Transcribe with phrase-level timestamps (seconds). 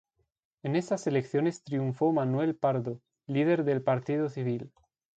[0.63, 4.71] En esas elecciones triunfó Manuel Pardo, líder del Partido Civil.